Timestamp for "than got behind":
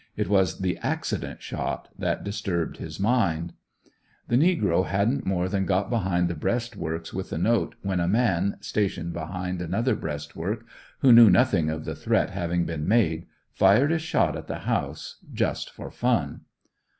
5.47-6.27